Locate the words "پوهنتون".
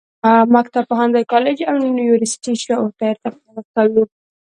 0.89-1.23